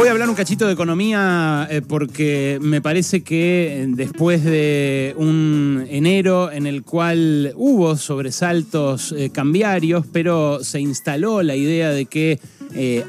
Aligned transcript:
Voy 0.00 0.08
a 0.08 0.12
hablar 0.12 0.30
un 0.30 0.34
cachito 0.34 0.66
de 0.66 0.72
economía 0.72 1.68
eh, 1.70 1.82
porque 1.86 2.58
me 2.62 2.80
parece 2.80 3.22
que 3.22 3.82
eh, 3.82 3.86
después 3.86 4.42
de 4.42 5.14
un 5.18 5.86
enero 5.90 6.50
en 6.50 6.66
el 6.66 6.84
cual 6.84 7.52
hubo 7.54 7.98
sobresaltos 7.98 9.12
eh, 9.12 9.28
cambiarios, 9.28 10.06
pero 10.10 10.64
se 10.64 10.80
instaló 10.80 11.42
la 11.42 11.54
idea 11.54 11.90
de 11.90 12.06
que 12.06 12.40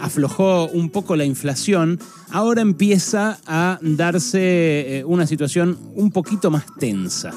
aflojó 0.01 0.67
un 0.67 0.89
poco 0.89 1.15
la 1.15 1.23
inflación, 1.23 1.97
ahora 2.29 2.61
empieza 2.61 3.39
a 3.47 3.79
darse 3.81 5.05
una 5.07 5.25
situación 5.27 5.79
un 5.95 6.11
poquito 6.11 6.51
más 6.51 6.65
tensa. 6.77 7.31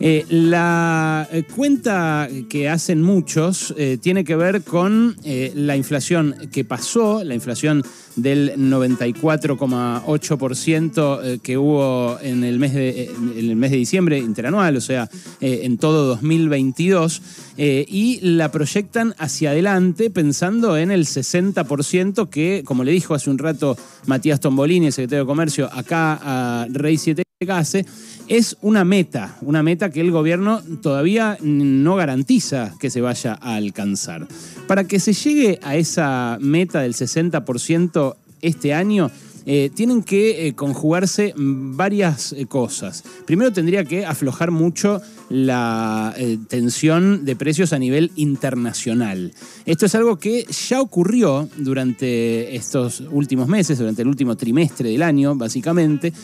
Eh, 0.00 0.24
la 0.28 1.28
eh, 1.32 1.42
cuenta 1.42 2.28
que 2.48 2.68
hacen 2.68 3.02
muchos 3.02 3.74
eh, 3.76 3.98
tiene 4.00 4.22
que 4.24 4.36
ver 4.36 4.62
con 4.62 5.16
la 5.54 5.76
inflación 5.76 6.36
que 6.52 6.64
pasó, 6.64 7.24
la 7.24 7.34
inflación 7.34 7.82
del 8.16 8.52
94,8% 8.56 11.40
que 11.40 11.58
hubo 11.58 12.18
en 12.20 12.44
el, 12.44 12.58
mes 12.58 12.74
de, 12.74 13.04
en 13.04 13.50
el 13.50 13.56
mes 13.56 13.70
de 13.70 13.76
diciembre 13.76 14.18
interanual, 14.18 14.76
o 14.76 14.80
sea, 14.80 15.08
en 15.40 15.78
todo 15.78 16.06
2022, 16.06 17.22
y 17.56 18.18
la 18.22 18.50
proyectan 18.50 19.14
hacia 19.18 19.50
adelante 19.50 20.10
pensando 20.10 20.76
en 20.76 20.90
el 20.90 21.06
60% 21.06 22.28
que, 22.28 22.64
como 22.64 22.82
le 22.84 22.92
dijo 22.92 23.14
hace 23.14 23.30
un 23.30 23.38
rato 23.38 23.76
Matías 24.06 24.40
Tombolini, 24.40 24.86
el 24.86 24.92
secretario 24.92 25.24
de 25.24 25.28
Comercio, 25.28 25.70
acá 25.72 26.18
a 26.22 26.66
Rey 26.70 26.98
7 26.98 27.22
Gase, 27.46 27.86
es 28.28 28.56
una 28.60 28.84
meta, 28.84 29.36
una 29.40 29.62
meta 29.62 29.90
que 29.90 30.00
el 30.00 30.10
gobierno 30.10 30.62
todavía 30.82 31.38
no 31.40 31.96
garantiza 31.96 32.74
que 32.78 32.90
se 32.90 33.00
vaya 33.00 33.38
a 33.40 33.56
alcanzar. 33.56 34.26
Para 34.66 34.84
que 34.84 35.00
se 35.00 35.12
llegue 35.12 35.58
a 35.62 35.76
esa 35.76 36.38
meta 36.40 36.80
del 36.80 36.94
60% 36.94 38.16
este 38.40 38.74
año, 38.74 39.10
eh, 39.50 39.70
tienen 39.74 40.02
que 40.02 40.46
eh, 40.46 40.54
conjugarse 40.54 41.32
varias 41.34 42.34
eh, 42.34 42.44
cosas. 42.44 43.02
Primero 43.24 43.50
tendría 43.50 43.82
que 43.82 44.04
aflojar 44.04 44.50
mucho 44.50 45.00
la 45.30 46.14
tensión 46.48 47.24
de 47.24 47.34
precios 47.34 47.72
a 47.72 47.78
nivel 47.78 48.12
internacional. 48.16 49.32
Esto 49.64 49.86
es 49.86 49.94
algo 49.94 50.18
que 50.18 50.44
ya 50.68 50.82
ocurrió 50.82 51.48
durante 51.56 52.56
estos 52.56 53.02
últimos 53.10 53.48
meses, 53.48 53.78
durante 53.78 54.02
el 54.02 54.08
último 54.08 54.36
trimestre 54.36 54.90
del 54.90 55.02
año, 55.02 55.34
básicamente, 55.34 56.14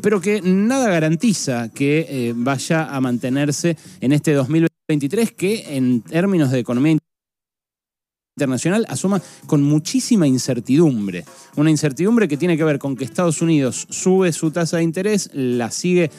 pero 0.00 0.20
que 0.20 0.40
nada 0.42 0.90
garantiza 0.90 1.70
que 1.70 2.32
vaya 2.36 2.84
a 2.94 3.00
mantenerse 3.00 3.76
en 4.00 4.12
este 4.12 4.32
2023, 4.32 5.32
que 5.32 5.76
en 5.76 6.02
términos 6.02 6.52
de 6.52 6.60
economía 6.60 6.92
internacional 6.92 7.11
asoma 8.88 9.20
con 9.46 9.62
muchísima 9.62 10.26
incertidumbre. 10.26 11.24
Una 11.56 11.70
incertidumbre 11.70 12.28
que 12.28 12.36
tiene 12.36 12.56
que 12.56 12.64
ver 12.64 12.78
con 12.78 12.96
que 12.96 13.04
Estados 13.04 13.42
Unidos 13.42 13.86
sube 13.90 14.32
su 14.32 14.50
tasa 14.50 14.78
de 14.78 14.84
interés, 14.84 15.30
la 15.32 15.70
sigue 15.70 16.10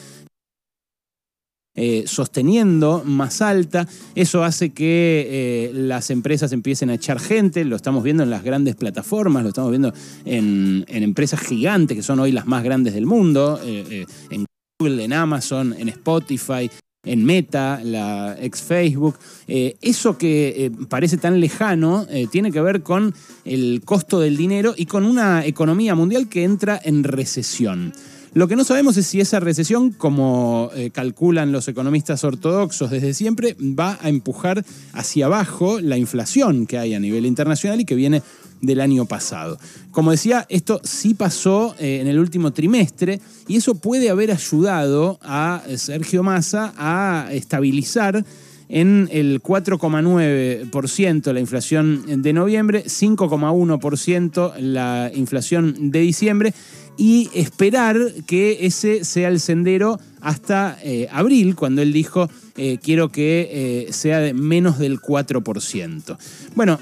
eh, 1.76 2.04
sosteniendo 2.06 3.02
más 3.04 3.42
alta. 3.42 3.88
Eso 4.14 4.44
hace 4.44 4.70
que 4.70 5.26
eh, 5.28 5.70
las 5.74 6.10
empresas 6.10 6.52
empiecen 6.52 6.88
a 6.90 6.94
echar 6.94 7.18
gente, 7.18 7.64
lo 7.64 7.74
estamos 7.74 8.04
viendo 8.04 8.22
en 8.22 8.30
las 8.30 8.44
grandes 8.44 8.76
plataformas, 8.76 9.42
lo 9.42 9.48
estamos 9.48 9.70
viendo 9.70 9.92
en, 10.24 10.84
empresas 10.86 11.40
gigantes 11.40 11.96
que 11.96 12.02
son 12.04 12.20
hoy 12.20 12.30
las 12.30 12.46
más 12.46 12.62
grandes 12.62 12.94
del 12.94 13.06
mundo, 13.06 13.60
eh, 13.64 14.06
en 14.30 14.46
Google, 14.78 15.02
en 15.02 15.12
Amazon, 15.12 15.74
en 15.76 15.88
Spotify, 15.88 16.70
en 17.04 17.24
Meta, 17.24 17.80
la 17.82 18.36
ex 18.40 18.62
Facebook. 18.62 19.16
Eh, 19.46 19.76
eso 19.82 20.16
que 20.18 20.66
eh, 20.66 20.70
parece 20.88 21.16
tan 21.16 21.40
lejano 21.40 22.06
eh, 22.10 22.26
tiene 22.30 22.50
que 22.50 22.60
ver 22.60 22.82
con 22.82 23.14
el 23.44 23.82
costo 23.84 24.20
del 24.20 24.36
dinero 24.36 24.74
y 24.76 24.86
con 24.86 25.04
una 25.04 25.44
economía 25.44 25.94
mundial 25.94 26.28
que 26.28 26.44
entra 26.44 26.80
en 26.82 27.04
recesión. 27.04 27.92
Lo 28.34 28.48
que 28.48 28.56
no 28.56 28.64
sabemos 28.64 28.96
es 28.96 29.06
si 29.06 29.20
esa 29.20 29.38
recesión, 29.38 29.92
como 29.92 30.70
calculan 30.92 31.52
los 31.52 31.68
economistas 31.68 32.24
ortodoxos 32.24 32.90
desde 32.90 33.14
siempre, 33.14 33.56
va 33.60 33.96
a 34.02 34.08
empujar 34.08 34.64
hacia 34.92 35.26
abajo 35.26 35.80
la 35.80 35.96
inflación 35.96 36.66
que 36.66 36.78
hay 36.78 36.94
a 36.94 37.00
nivel 37.00 37.26
internacional 37.26 37.80
y 37.80 37.84
que 37.84 37.94
viene 37.94 38.22
del 38.60 38.80
año 38.80 39.04
pasado. 39.06 39.58
Como 39.90 40.10
decía, 40.10 40.46
esto 40.48 40.80
sí 40.82 41.14
pasó 41.14 41.76
eh, 41.78 42.00
en 42.00 42.08
el 42.08 42.18
último 42.18 42.52
trimestre 42.52 43.20
y 43.46 43.56
eso 43.56 43.76
puede 43.76 44.10
haber 44.10 44.32
ayudado 44.32 45.18
a 45.22 45.62
Sergio 45.76 46.22
Massa 46.22 46.72
a 46.76 47.28
estabilizar 47.30 48.24
en 48.68 49.08
el 49.12 49.42
4,9% 49.42 51.32
la 51.32 51.40
inflación 51.40 52.22
de 52.22 52.32
noviembre, 52.32 52.84
5,1% 52.86 54.56
la 54.58 55.10
inflación 55.14 55.90
de 55.90 56.00
diciembre 56.00 56.54
y 56.96 57.30
esperar 57.34 57.98
que 58.26 58.66
ese 58.66 59.04
sea 59.04 59.28
el 59.28 59.40
sendero 59.40 59.98
hasta 60.20 60.78
eh, 60.82 61.06
abril, 61.12 61.54
cuando 61.54 61.82
él 61.82 61.92
dijo 61.92 62.30
eh, 62.56 62.78
quiero 62.82 63.10
que 63.10 63.86
eh, 63.88 63.92
sea 63.92 64.20
de 64.20 64.32
menos 64.32 64.78
del 64.78 65.00
4%. 65.00 66.16
Bueno, 66.54 66.78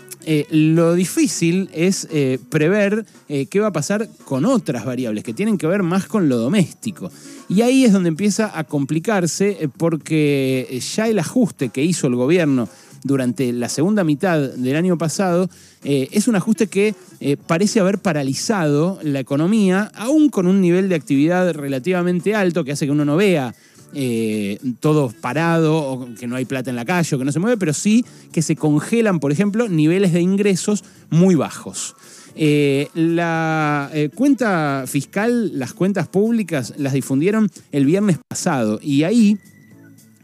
lo 0.50 0.94
difícil 0.94 1.68
es 1.72 2.06
prever 2.48 3.04
qué 3.26 3.58
va 3.58 3.68
a 3.68 3.72
pasar 3.72 4.08
con 4.24 4.44
otras 4.44 4.84
variables 4.84 5.24
que 5.24 5.34
tienen 5.34 5.58
que 5.58 5.66
ver 5.66 5.82
más 5.82 6.06
con 6.06 6.28
lo 6.28 6.36
doméstico. 6.36 7.10
Y 7.48 7.62
ahí 7.62 7.84
es 7.84 7.92
donde 7.92 8.08
empieza 8.08 8.56
a 8.56 8.62
complicarse 8.62 9.68
porque 9.76 10.80
ya 10.94 11.08
el 11.08 11.18
ajuste 11.18 11.70
que 11.70 11.82
hizo 11.82 12.06
el 12.06 12.14
gobierno 12.14 12.68
durante 13.04 13.52
la 13.52 13.68
segunda 13.68 14.04
mitad 14.04 14.38
del 14.38 14.76
año 14.76 14.96
pasado, 14.98 15.48
eh, 15.84 16.08
es 16.12 16.28
un 16.28 16.36
ajuste 16.36 16.68
que 16.68 16.94
eh, 17.20 17.36
parece 17.36 17.80
haber 17.80 17.98
paralizado 17.98 18.98
la 19.02 19.20
economía, 19.20 19.90
aún 19.94 20.28
con 20.28 20.46
un 20.46 20.60
nivel 20.60 20.88
de 20.88 20.94
actividad 20.94 21.52
relativamente 21.52 22.34
alto 22.34 22.64
que 22.64 22.72
hace 22.72 22.86
que 22.86 22.92
uno 22.92 23.04
no 23.04 23.16
vea 23.16 23.54
eh, 23.94 24.58
todo 24.80 25.12
parado 25.20 25.76
o 25.76 26.14
que 26.14 26.26
no 26.26 26.36
hay 26.36 26.44
plata 26.44 26.70
en 26.70 26.76
la 26.76 26.84
calle 26.84 27.14
o 27.14 27.18
que 27.18 27.24
no 27.24 27.32
se 27.32 27.40
mueve, 27.40 27.56
pero 27.56 27.74
sí 27.74 28.04
que 28.32 28.40
se 28.40 28.56
congelan, 28.56 29.20
por 29.20 29.32
ejemplo, 29.32 29.68
niveles 29.68 30.12
de 30.12 30.20
ingresos 30.20 30.84
muy 31.10 31.34
bajos. 31.34 31.94
la 32.94 33.90
cuenta 34.14 34.84
fiscal, 34.86 35.58
las 35.58 35.74
cuentas 35.74 36.08
públicas, 36.08 36.72
las 36.78 36.94
difundieron 36.94 37.50
el 37.72 37.84
viernes 37.84 38.18
pasado 38.28 38.78
y 38.82 39.02
ahí 39.02 39.38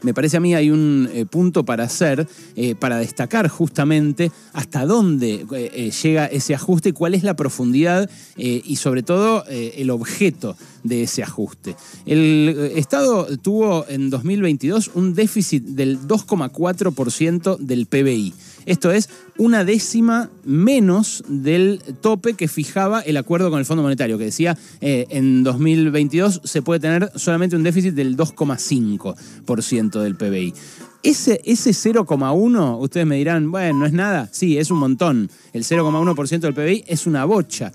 me 0.01 0.13
parece 0.13 0.37
a 0.37 0.39
mí 0.39 0.55
hay 0.55 0.71
un 0.71 1.09
eh, 1.13 1.25
punto 1.25 1.65
para 1.65 1.83
hacer, 1.83 2.27
eh, 2.55 2.75
para 2.75 2.97
destacar 2.97 3.47
justamente 3.47 4.31
hasta 4.53 4.85
dónde 4.85 5.45
eh, 5.51 5.91
llega 6.03 6.25
ese 6.25 6.55
ajuste 6.55 6.93
cuál 6.93 7.15
es 7.15 7.23
la 7.23 7.35
profundidad 7.35 8.09
y 8.37 8.75
sobre 8.77 9.03
todo 9.03 9.43
el 9.49 9.89
objeto 9.89 10.55
de 10.83 11.03
ese 11.03 11.23
ajuste. 11.23 11.75
El 12.05 12.71
Estado 12.75 13.37
tuvo 13.37 13.85
en 13.89 14.09
2022 14.09 14.91
un 14.93 15.13
déficit 15.13 15.63
del 15.63 15.99
2,4% 15.99 17.57
del 17.57 17.85
PBI. 17.85 18.33
Esto 18.69 18.91
es 18.91 19.09
una 19.39 19.65
décima 19.65 20.29
menos 20.45 21.23
del 21.27 21.81
tope 22.01 22.35
que 22.35 22.47
fijaba 22.47 23.01
el 23.01 23.17
acuerdo 23.17 23.49
con 23.49 23.57
el 23.57 23.65
Fondo 23.65 23.81
Monetario, 23.81 24.19
que 24.19 24.25
decía 24.25 24.55
eh, 24.79 25.07
en 25.09 25.43
2022 25.43 26.41
se 26.43 26.61
puede 26.61 26.79
tener 26.79 27.11
solamente 27.15 27.55
un 27.55 27.63
déficit 27.63 27.95
del 27.95 28.15
2,5% 28.15 29.99
del 30.01 30.15
PBI. 30.15 30.53
Ese, 31.01 31.41
ese 31.45 31.71
0,1, 31.71 32.79
ustedes 32.79 33.07
me 33.07 33.15
dirán, 33.15 33.49
bueno, 33.49 33.79
no 33.79 33.85
es 33.87 33.93
nada. 33.93 34.29
Sí, 34.31 34.59
es 34.59 34.69
un 34.69 34.77
montón. 34.77 35.31
El 35.51 35.63
0,1% 35.63 36.39
del 36.39 36.53
PBI 36.53 36.83
es 36.85 37.07
una 37.07 37.25
bocha 37.25 37.71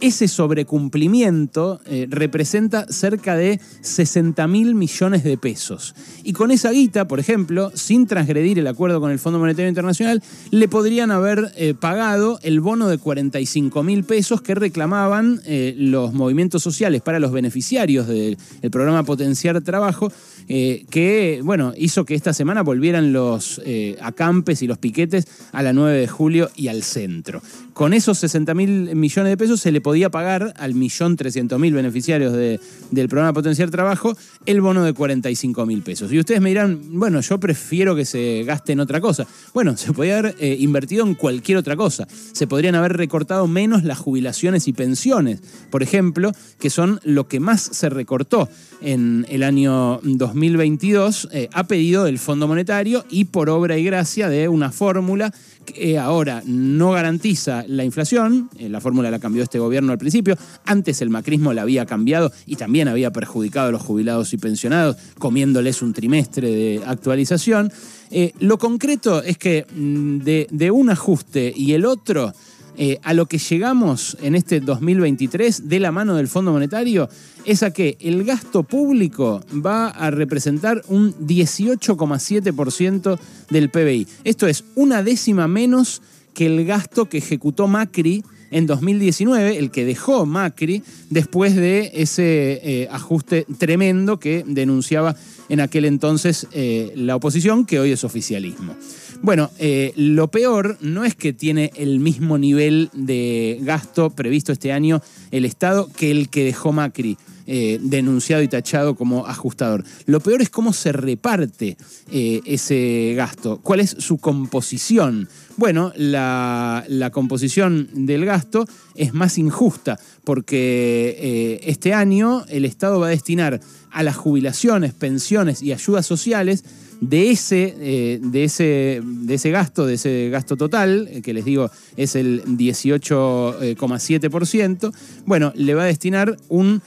ese 0.00 0.28
sobrecumplimiento 0.28 1.80
eh, 1.86 2.06
representa 2.08 2.86
cerca 2.88 3.36
de 3.36 3.60
60 3.80 4.46
mil 4.48 4.74
millones 4.74 5.24
de 5.24 5.36
pesos. 5.36 5.94
Y 6.24 6.32
con 6.32 6.50
esa 6.50 6.70
guita, 6.70 7.08
por 7.08 7.20
ejemplo, 7.20 7.70
sin 7.74 8.06
transgredir 8.06 8.58
el 8.58 8.66
acuerdo 8.66 9.00
con 9.00 9.10
el 9.10 9.18
Fondo 9.18 9.38
Monetario 9.38 9.68
Internacional, 9.68 10.22
le 10.50 10.68
podrían 10.68 11.10
haber 11.10 11.52
eh, 11.56 11.74
pagado 11.74 12.38
el 12.42 12.60
bono 12.60 12.88
de 12.88 12.98
45 12.98 13.82
mil 13.82 14.04
pesos 14.04 14.40
que 14.40 14.54
reclamaban 14.54 15.40
eh, 15.44 15.74
los 15.76 16.12
movimientos 16.12 16.62
sociales 16.62 17.02
para 17.02 17.20
los 17.20 17.32
beneficiarios 17.32 18.06
del 18.06 18.36
programa 18.70 19.02
Potenciar 19.02 19.60
Trabajo, 19.62 20.12
que 20.48 21.40
bueno, 21.44 21.74
hizo 21.76 22.04
que 22.04 22.14
esta 22.14 22.32
semana 22.32 22.62
volvieran 22.62 23.12
los 23.12 23.60
acampes 24.00 24.62
y 24.62 24.66
los 24.66 24.78
piquetes 24.78 25.26
a 25.52 25.62
la 25.62 25.72
9 25.72 25.98
de 25.98 26.08
julio 26.08 26.50
y 26.56 26.68
al 26.68 26.82
centro. 26.82 27.42
Con 27.74 27.92
esos 27.92 28.18
60 28.18 28.54
mil 28.54 28.96
millones 28.96 29.30
de 29.30 29.36
pesos 29.36 29.60
se 29.60 29.70
le 29.70 29.80
podía 29.80 30.10
pagar 30.10 30.54
al 30.56 30.74
millón 30.74 31.16
trescientos 31.16 31.60
mil 31.60 31.74
beneficiarios 31.74 32.32
del 32.32 33.08
programa 33.08 33.32
Potenciar 33.32 33.70
Trabajo 33.70 34.16
el 34.46 34.60
bono 34.60 34.82
de 34.84 34.92
45 34.92 35.66
mil 35.66 35.82
pesos. 35.82 36.12
Y 36.12 36.18
ustedes 36.18 36.40
me 36.40 36.48
dirán, 36.48 36.80
bueno, 36.98 37.20
yo 37.20 37.38
prefiero 37.38 37.94
que 37.94 38.04
se 38.04 38.42
gaste 38.44 38.72
en 38.72 38.80
otra 38.80 39.00
cosa. 39.00 39.26
Bueno, 39.54 39.76
se 39.76 39.92
podría 39.92 40.18
haber 40.18 40.34
eh, 40.38 40.56
invertido 40.58 41.06
en 41.06 41.14
cualquier 41.14 41.58
otra 41.58 41.76
cosa. 41.76 42.08
Se 42.32 42.46
podrían 42.46 42.74
haber 42.74 42.96
recortado 42.96 43.46
menos 43.46 43.84
las 43.84 43.98
jubilaciones 43.98 44.68
y 44.68 44.72
pensiones, 44.72 45.40
por 45.70 45.82
ejemplo, 45.82 46.32
que 46.58 46.70
son 46.70 47.00
lo 47.04 47.28
que 47.28 47.40
más 47.40 47.60
se 47.60 47.88
recortó 47.88 48.48
en 48.80 49.26
el 49.28 49.42
año 49.42 50.00
2022. 50.02 50.37
2022 50.38 51.28
eh, 51.32 51.48
a 51.52 51.64
pedido 51.64 52.04
del 52.04 52.18
Fondo 52.18 52.46
Monetario 52.46 53.04
y 53.10 53.26
por 53.26 53.50
obra 53.50 53.76
y 53.76 53.84
gracia 53.84 54.28
de 54.28 54.48
una 54.48 54.70
fórmula 54.70 55.32
que 55.64 55.98
ahora 55.98 56.42
no 56.46 56.92
garantiza 56.92 57.64
la 57.66 57.84
inflación, 57.84 58.48
eh, 58.58 58.68
la 58.68 58.80
fórmula 58.80 59.10
la 59.10 59.18
cambió 59.18 59.42
este 59.42 59.58
gobierno 59.58 59.92
al 59.92 59.98
principio, 59.98 60.36
antes 60.64 61.02
el 61.02 61.10
macrismo 61.10 61.52
la 61.52 61.62
había 61.62 61.86
cambiado 61.86 62.32
y 62.46 62.56
también 62.56 62.88
había 62.88 63.10
perjudicado 63.10 63.68
a 63.68 63.72
los 63.72 63.82
jubilados 63.82 64.32
y 64.32 64.38
pensionados, 64.38 64.96
comiéndoles 65.18 65.82
un 65.82 65.92
trimestre 65.92 66.50
de 66.50 66.82
actualización. 66.86 67.70
Eh, 68.10 68.32
lo 68.40 68.58
concreto 68.58 69.22
es 69.22 69.36
que 69.36 69.66
mm, 69.70 70.18
de, 70.18 70.70
un 70.70 70.90
ajuste 70.90 71.52
y 71.54 71.72
el 71.72 71.84
otro, 71.84 72.32
eh, 72.80 73.00
a 73.02 73.12
lo 73.12 73.26
que 73.26 73.38
llegamos 73.38 74.16
en 74.22 74.36
este 74.36 74.60
2023 74.60 75.68
de 75.68 75.80
la 75.80 75.90
mano 75.90 76.14
del 76.14 76.28
Fondo 76.28 76.52
Monetario 76.52 77.08
es 77.44 77.64
a 77.64 77.72
que 77.72 77.98
el 78.00 78.22
gasto 78.22 78.62
público 78.62 79.44
va 79.52 79.88
a 79.88 80.12
representar 80.12 80.82
un 80.86 81.12
18,7% 81.26 83.18
del 83.50 83.70
PBI. 83.70 84.06
Esto 84.22 84.46
es 84.46 84.62
una 84.76 85.02
décima 85.02 85.48
menos 85.48 86.02
que 86.34 86.46
el 86.46 86.64
gasto 86.64 87.08
que 87.08 87.18
ejecutó 87.18 87.66
Macri 87.66 88.22
en 88.52 88.66
2019, 88.66 89.58
el 89.58 89.72
que 89.72 89.84
dejó 89.84 90.24
Macri 90.24 90.84
después 91.10 91.56
de 91.56 91.90
ese 91.94 92.60
eh, 92.62 92.88
ajuste 92.92 93.44
tremendo 93.58 94.20
que 94.20 94.44
denunciaba 94.46 95.16
en 95.48 95.60
aquel 95.60 95.84
entonces 95.84 96.46
eh, 96.52 96.92
la 96.94 97.16
oposición, 97.16 97.66
que 97.66 97.80
hoy 97.80 97.90
es 97.90 98.04
oficialismo. 98.04 98.76
Bueno, 99.20 99.50
eh, 99.58 99.92
lo 99.96 100.28
peor 100.28 100.76
no 100.80 101.04
es 101.04 101.14
que 101.14 101.32
tiene 101.32 101.72
el 101.76 101.98
mismo 101.98 102.38
nivel 102.38 102.88
de 102.92 103.58
gasto 103.62 104.10
previsto 104.10 104.52
este 104.52 104.72
año 104.72 105.02
el 105.30 105.44
Estado 105.44 105.88
que 105.96 106.10
el 106.10 106.28
que 106.28 106.44
dejó 106.44 106.72
Macri. 106.72 107.18
Eh, 107.50 107.78
denunciado 107.80 108.42
y 108.42 108.48
tachado 108.48 108.94
como 108.94 109.26
ajustador. 109.26 109.82
Lo 110.04 110.20
peor 110.20 110.42
es 110.42 110.50
cómo 110.50 110.74
se 110.74 110.92
reparte 110.92 111.78
eh, 112.12 112.42
ese 112.44 113.14
gasto, 113.16 113.58
cuál 113.62 113.80
es 113.80 113.96
su 113.98 114.18
composición. 114.18 115.30
Bueno, 115.56 115.90
la, 115.96 116.84
composición 117.10 117.88
del 117.94 118.26
gasto 118.26 118.66
es 118.94 119.14
más 119.14 119.38
injusta 119.38 119.98
porque 120.24 121.58
este 121.64 121.94
año 121.94 122.44
el 122.50 122.66
Estado 122.66 123.00
va 123.00 123.06
a 123.06 123.10
destinar 123.10 123.60
a 123.90 124.02
las 124.02 124.16
jubilaciones, 124.16 124.92
pensiones 124.92 125.62
y 125.62 125.72
ayudas 125.72 126.04
sociales 126.04 126.64
de 127.00 127.30
ese, 127.30 127.74
eh, 127.80 128.20
de, 128.22 128.44
ese, 128.44 129.02
de 129.04 129.34
ese 129.34 129.50
gasto, 129.50 129.84
de 129.86 129.94
ese 129.94 130.28
gasto 130.30 130.56
total, 130.56 131.08
eh, 131.10 131.22
que 131.22 131.32
les 131.32 131.44
digo 131.44 131.70
es 131.96 132.14
el 132.16 132.44
18,7%, 132.44 134.92
bueno, 135.24 135.52
le 135.54 135.74
va 135.74 135.84
a 135.84 135.86
destinar 135.86 136.36
un 136.48 136.82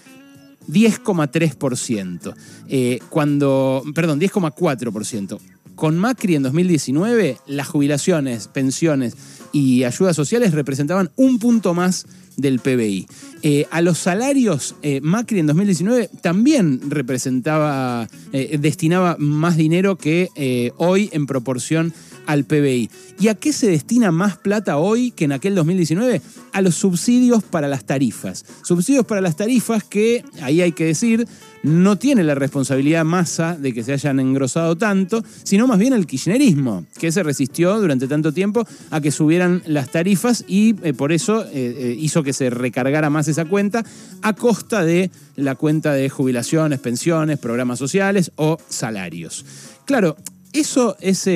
10,3%. 0.68 2.34
Eh, 2.70 3.00
cuando, 3.10 3.84
perdón, 3.94 4.20
10,4%. 4.20 5.40
Con 5.76 5.98
Macri 5.98 6.36
en 6.36 6.44
2019, 6.44 7.38
las 7.48 7.68
jubilaciones, 7.68 8.48
pensiones 8.48 9.16
y 9.52 9.84
ayudas 9.84 10.16
sociales 10.16 10.54
representaban 10.54 11.12
un 11.16 11.40
punto 11.40 11.74
más 11.74 12.06
del 12.38 12.60
PBI. 12.60 13.08
Eh, 13.44 13.66
a 13.72 13.82
los 13.82 13.98
salarios, 13.98 14.76
eh, 14.82 15.02
Macri 15.02 15.40
en 15.40 15.48
2019 15.48 16.10
también 16.22 16.82
representaba, 16.90 18.08
eh, 18.32 18.58
destinaba 18.60 19.16
más 19.20 19.58
dinero 19.58 19.98
que 19.98 20.30
hoy 20.78 21.10
en 21.14 21.26
proporción 21.26 21.94
al 22.26 22.46
PBI. 22.46 22.90
¿Y 23.20 23.28
a 23.28 23.36
qué 23.36 23.54
se 23.54 23.68
destina 23.68 24.12
más 24.12 24.38
plata 24.38 24.78
hoy 24.78 25.12
que 25.12 25.26
en 25.26 25.32
aquel 25.32 25.56
2019? 25.56 26.22
A 26.54 26.62
los 26.62 26.76
subsidios 26.76 27.44
para 27.44 27.68
las 27.68 27.86
tarifas. 27.86 28.46
Subsidios 28.64 29.06
para 29.06 29.22
las 29.22 29.36
tarifas 29.36 29.84
que, 29.84 30.24
ahí 30.42 30.62
hay 30.62 30.72
que 30.72 30.86
decir, 30.86 31.28
no 31.64 31.98
tiene 31.98 32.24
la 32.24 32.36
responsabilidad 32.36 33.06
masa 33.06 33.56
de 33.56 33.74
que 33.74 33.84
se 33.84 33.94
hayan 33.94 34.20
engrosado 34.20 34.76
tanto, 34.76 35.24
sino 35.44 35.68
más 35.68 35.78
bien 35.78 35.94
el 35.94 36.08
kirchnerismo, 36.08 36.86
que 37.00 37.12
se 37.12 37.24
resistió 37.24 37.80
durante 37.80 38.08
tanto 38.08 38.34
tiempo 38.34 38.66
a 38.90 39.02
que 39.02 39.12
subieran 39.12 39.62
las 39.66 39.92
tarifas 39.92 40.44
y 40.48 40.76
eh, 40.84 40.94
por 40.94 41.12
eso 41.12 41.44
eh, 41.46 41.50
eh, 41.54 41.96
hizo 42.00 42.24
que 42.24 42.34
se 42.34 42.50
recargara 42.50 43.10
más 43.10 43.28
esa 43.28 43.46
cuenta 43.46 43.86
a 44.22 44.34
costa 44.34 44.84
de 44.84 45.12
la 45.36 45.56
cuenta 45.56 45.94
de 45.94 46.10
jubilaciones, 46.10 46.80
pensiones, 46.80 47.38
programas 47.40 47.80
sociales 47.80 48.32
o 48.36 48.58
salarios. 48.68 49.46
Claro, 49.86 50.16
eso 50.54 50.98
es 51.00 51.28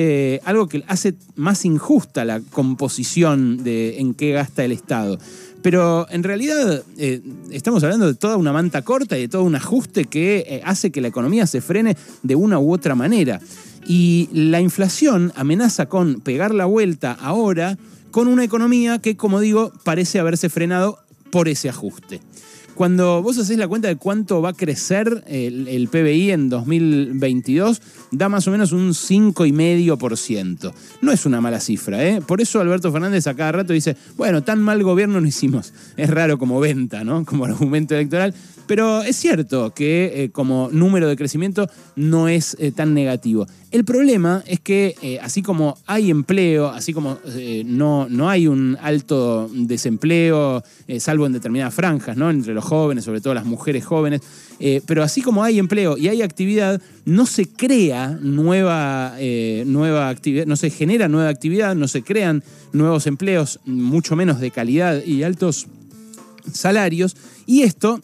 algo 0.44 0.68
que 0.68 0.84
hace 0.86 1.14
más 1.34 1.64
injusta 1.64 2.24
la 2.24 2.40
composición 2.40 3.64
de 3.64 3.98
en 3.98 4.14
qué 4.14 4.32
gasta 4.32 4.64
el 4.64 4.72
Estado. 4.72 5.18
Pero 5.66 6.06
en 6.10 6.22
realidad 6.22 6.84
eh, 6.96 7.20
estamos 7.50 7.82
hablando 7.82 8.06
de 8.06 8.14
toda 8.14 8.36
una 8.36 8.52
manta 8.52 8.82
corta 8.82 9.18
y 9.18 9.22
de 9.22 9.28
todo 9.28 9.42
un 9.42 9.56
ajuste 9.56 10.04
que 10.04 10.44
eh, 10.46 10.62
hace 10.64 10.92
que 10.92 11.00
la 11.00 11.08
economía 11.08 11.44
se 11.48 11.60
frene 11.60 11.96
de 12.22 12.36
una 12.36 12.60
u 12.60 12.72
otra 12.72 12.94
manera. 12.94 13.40
Y 13.84 14.28
la 14.32 14.60
inflación 14.60 15.32
amenaza 15.34 15.86
con 15.86 16.20
pegar 16.20 16.54
la 16.54 16.66
vuelta 16.66 17.16
ahora 17.20 17.76
con 18.12 18.28
una 18.28 18.44
economía 18.44 19.00
que, 19.00 19.16
como 19.16 19.40
digo, 19.40 19.72
parece 19.82 20.20
haberse 20.20 20.48
frenado 20.50 21.00
por 21.32 21.48
ese 21.48 21.68
ajuste. 21.68 22.20
Cuando 22.76 23.22
vos 23.22 23.38
hacés 23.38 23.56
la 23.56 23.68
cuenta 23.68 23.88
de 23.88 23.96
cuánto 23.96 24.42
va 24.42 24.50
a 24.50 24.52
crecer 24.52 25.24
el, 25.26 25.88
PBI 25.90 26.30
en 26.30 26.50
2022, 26.50 27.80
da 28.10 28.28
más 28.28 28.46
o 28.46 28.50
menos 28.50 28.72
un 28.72 28.90
5,5%. 28.90 30.74
No 31.00 31.10
es 31.10 31.24
una 31.24 31.40
mala 31.40 31.58
cifra, 31.58 32.04
¿eh? 32.04 32.20
Por 32.20 32.42
eso 32.42 32.60
Alberto 32.60 32.92
Fernández 32.92 33.26
a 33.28 33.34
cada 33.34 33.52
rato 33.52 33.72
dice, 33.72 33.96
bueno, 34.18 34.42
tan 34.42 34.60
mal 34.60 34.82
gobierno 34.82 35.22
no 35.22 35.26
hicimos. 35.26 35.72
Es 35.96 36.10
raro 36.10 36.38
como 36.38 36.60
venta, 36.60 37.02
¿no? 37.02 37.24
Como 37.24 37.46
argumento 37.46 37.94
electoral. 37.94 38.34
Pero 38.66 39.02
es 39.02 39.16
cierto 39.16 39.72
que 39.72 40.24
eh, 40.24 40.30
como 40.30 40.68
número 40.70 41.08
de 41.08 41.16
crecimiento 41.16 41.70
no 41.94 42.28
es 42.28 42.56
eh, 42.60 42.72
tan 42.72 42.92
negativo. 42.92 43.46
El 43.76 43.84
problema 43.84 44.42
es 44.46 44.60
que 44.60 44.94
eh, 45.02 45.18
así 45.20 45.42
como 45.42 45.76
hay 45.84 46.10
empleo, 46.10 46.68
así 46.68 46.94
como 46.94 47.18
no, 47.66 48.08
no 48.08 48.30
hay 48.30 48.46
un 48.46 48.78
alto 48.80 49.50
desempleo, 49.52 50.64
salvo 50.98 51.26
en 51.26 51.34
determinadas 51.34 51.74
franjas, 51.74 52.16
¿no? 52.16 52.30
entre 52.30 52.54
los 52.54 52.64
jóvenes, 52.64 53.04
sobre 53.04 53.20
todo 53.20 53.34
las 53.34 53.44
mujeres 53.44 53.84
jóvenes, 53.84 54.22
pero 54.86 55.02
así 55.02 55.20
como 55.20 55.44
hay 55.44 55.58
empleo 55.58 55.98
y 55.98 56.08
hay 56.08 56.22
actividad, 56.22 56.80
no 57.04 57.26
se 57.26 57.50
crea 57.50 58.18
nueva, 58.18 59.14
nueva 59.66 60.08
actividad, 60.08 60.46
no 60.46 60.56
se 60.56 60.70
genera 60.70 61.08
nueva 61.08 61.28
actividad, 61.28 61.74
no 61.74 61.86
se 61.86 62.00
crean 62.00 62.42
nuevos 62.72 63.06
empleos, 63.06 63.60
mucho 63.66 64.16
menos 64.16 64.40
de 64.40 64.52
calidad 64.52 65.04
y 65.04 65.22
altos 65.22 65.66
salarios, 66.50 67.14
y 67.44 67.60
esto 67.60 68.00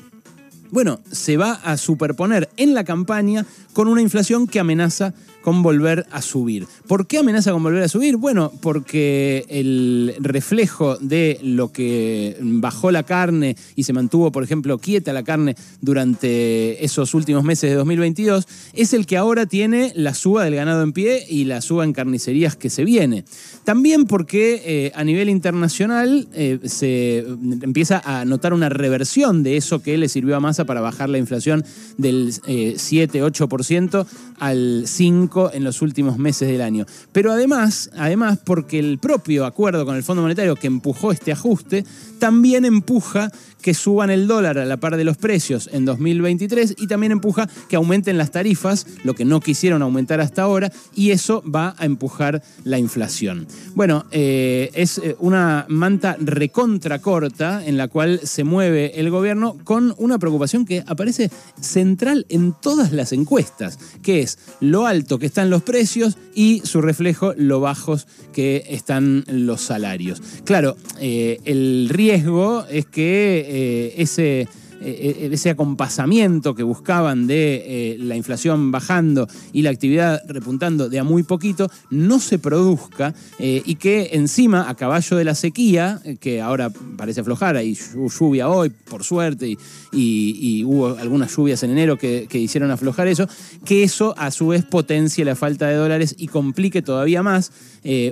bueno, 0.72 1.00
se 1.10 1.36
va 1.36 1.52
a 1.52 1.76
superponer 1.76 2.48
en 2.56 2.72
la 2.72 2.82
campaña 2.82 3.46
con 3.74 3.88
una 3.88 4.00
inflación 4.02 4.46
que 4.46 4.58
amenaza 4.58 5.14
con 5.42 5.62
volver 5.62 6.06
a 6.10 6.22
subir. 6.22 6.66
¿Por 6.86 7.06
qué 7.06 7.18
amenaza 7.18 7.52
con 7.52 7.62
volver 7.62 7.82
a 7.82 7.88
subir? 7.88 8.16
Bueno, 8.16 8.52
porque 8.60 9.44
el 9.48 10.14
reflejo 10.20 10.96
de 10.98 11.38
lo 11.42 11.72
que 11.72 12.36
bajó 12.40 12.90
la 12.90 13.02
carne 13.02 13.56
y 13.74 13.82
se 13.82 13.92
mantuvo, 13.92 14.32
por 14.32 14.44
ejemplo, 14.44 14.78
quieta 14.78 15.12
la 15.12 15.24
carne 15.24 15.56
durante 15.80 16.82
esos 16.84 17.12
últimos 17.14 17.44
meses 17.44 17.70
de 17.70 17.76
2022, 17.76 18.46
es 18.72 18.94
el 18.94 19.04
que 19.04 19.16
ahora 19.16 19.46
tiene 19.46 19.92
la 19.96 20.14
suba 20.14 20.44
del 20.44 20.54
ganado 20.54 20.82
en 20.82 20.92
pie 20.92 21.26
y 21.28 21.44
la 21.44 21.60
suba 21.60 21.84
en 21.84 21.92
carnicerías 21.92 22.56
que 22.56 22.70
se 22.70 22.84
viene. 22.84 23.24
También 23.64 24.06
porque 24.06 24.62
eh, 24.64 24.92
a 24.94 25.04
nivel 25.04 25.28
internacional 25.28 26.28
eh, 26.34 26.60
se 26.64 27.18
empieza 27.62 28.00
a 28.04 28.24
notar 28.24 28.54
una 28.54 28.68
reversión 28.68 29.42
de 29.42 29.56
eso 29.56 29.82
que 29.82 29.98
le 29.98 30.08
sirvió 30.08 30.36
a 30.36 30.40
Massa 30.40 30.61
para 30.64 30.80
bajar 30.80 31.08
la 31.08 31.18
inflación 31.18 31.64
del 31.98 32.32
7-8% 32.32 34.04
eh, 34.04 34.06
al 34.38 34.84
5% 34.86 35.50
en 35.54 35.64
los 35.64 35.82
últimos 35.82 36.18
meses 36.18 36.48
del 36.48 36.62
año. 36.62 36.86
Pero 37.12 37.32
además, 37.32 37.90
además, 37.96 38.38
porque 38.44 38.78
el 38.78 38.98
propio 38.98 39.46
acuerdo 39.46 39.84
con 39.84 39.96
el 39.96 40.02
Fondo 40.02 40.22
Monetario 40.22 40.56
que 40.56 40.66
empujó 40.66 41.12
este 41.12 41.32
ajuste, 41.32 41.84
también 42.18 42.64
empuja 42.64 43.30
que 43.62 43.74
suban 43.74 44.10
el 44.10 44.26
dólar 44.26 44.58
a 44.58 44.66
la 44.66 44.76
par 44.76 44.96
de 44.96 45.04
los 45.04 45.16
precios 45.16 45.70
en 45.72 45.84
2023 45.84 46.74
y 46.78 46.88
también 46.88 47.12
empuja 47.12 47.48
que 47.68 47.76
aumenten 47.76 48.18
las 48.18 48.32
tarifas, 48.32 48.86
lo 49.04 49.14
que 49.14 49.24
no 49.24 49.40
quisieron 49.40 49.80
aumentar 49.82 50.20
hasta 50.20 50.42
ahora, 50.42 50.70
y 50.94 51.12
eso 51.12 51.42
va 51.48 51.74
a 51.78 51.86
empujar 51.86 52.42
la 52.64 52.78
inflación. 52.78 53.46
Bueno, 53.74 54.04
eh, 54.10 54.70
es 54.74 54.98
eh, 54.98 55.16
una 55.20 55.64
manta 55.68 56.16
recontra 56.18 56.98
corta 57.00 57.64
en 57.64 57.76
la 57.76 57.88
cual 57.88 58.20
se 58.24 58.44
mueve 58.44 58.98
el 59.00 59.10
gobierno 59.10 59.56
con 59.64 59.94
una 59.96 60.18
preocupación 60.18 60.51
que 60.64 60.84
aparece 60.86 61.30
central 61.60 62.26
en 62.28 62.54
todas 62.60 62.92
las 62.92 63.12
encuestas, 63.12 63.78
que 64.02 64.20
es 64.20 64.38
lo 64.60 64.86
alto 64.86 65.18
que 65.18 65.26
están 65.26 65.50
los 65.50 65.62
precios 65.62 66.16
y 66.34 66.60
su 66.64 66.80
reflejo 66.80 67.34
lo 67.36 67.60
bajos 67.60 68.06
que 68.32 68.64
están 68.68 69.24
los 69.26 69.60
salarios. 69.62 70.22
Claro, 70.44 70.76
eh, 71.00 71.40
el 71.44 71.88
riesgo 71.90 72.64
es 72.70 72.86
que 72.86 73.44
eh, 73.48 73.94
ese 73.96 74.48
eh, 74.84 75.30
ese 75.32 75.50
acompasamiento 75.50 76.54
que 76.54 76.62
buscaban 76.62 77.26
de 77.26 77.96
la 78.00 78.16
inflación 78.16 78.70
bajando 78.70 79.28
y 79.52 79.62
la 79.62 79.70
actividad 79.70 80.20
repuntando 80.26 80.88
de 80.88 80.98
a 80.98 81.04
muy 81.04 81.22
poquito, 81.22 81.70
no 81.90 82.20
se 82.20 82.38
produzca 82.38 83.14
y 83.38 83.74
que 83.76 84.10
encima, 84.12 84.68
a 84.68 84.74
caballo 84.74 85.16
de 85.16 85.24
la 85.24 85.34
sequía, 85.34 86.00
que 86.20 86.40
ahora 86.40 86.70
parece 86.96 87.20
aflojar, 87.20 87.56
hay 87.56 87.76
lluvia 88.18 88.48
hoy, 88.48 88.70
por 88.70 89.04
suerte, 89.04 89.56
y, 89.92 90.64
hubo 90.64 90.96
algunas 90.96 91.34
lluvias 91.34 91.62
en 91.62 91.70
enero 91.70 91.98
que, 91.98 92.28
hicieron 92.32 92.70
aflojar 92.70 93.08
eso, 93.08 93.28
que 93.64 93.82
eso 93.82 94.14
a 94.18 94.30
su 94.30 94.48
vez 94.48 94.64
potencie 94.64 95.24
la 95.24 95.36
falta 95.36 95.68
de 95.68 95.74
dólares 95.76 96.14
y 96.18 96.28
complique 96.28 96.82
todavía 96.82 97.22
más 97.22 97.52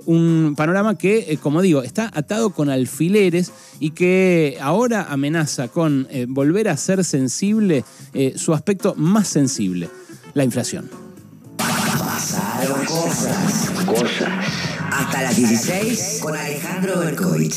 un 0.07 0.55
panorama 0.57 0.97
que, 0.97 1.39
como 1.43 1.63
digo, 1.63 1.83
está 1.83 2.11
atado 2.13 2.51
con 2.51 2.71
alfileres 2.71 3.53
y 3.79 3.91
que 3.91 4.59
ahora 4.61 5.07
amenaza 5.09 5.69
con 5.69 6.07
eh, 6.11 6.27
volver 6.61 6.69
a 6.69 6.77
ser 6.77 7.03
sensible 7.05 7.85
eh, 8.13 8.35
su 8.37 8.53
aspecto 8.53 8.95
más 8.95 9.29
sensible, 9.29 9.89
la 10.35 10.45
inflación. 10.45 10.91
Pasaron 11.57 12.85
cosas, 12.85 13.71
cosas. 13.87 14.29
Hasta 14.93 15.23
las 15.23 15.37
16 15.37 16.19
con 16.21 16.37
Alejandro 16.37 16.99
Berkovich. 17.01 17.57